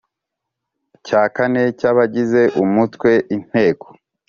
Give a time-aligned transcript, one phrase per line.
[1.05, 3.85] cya kane cy abagize Umutwe w Inteko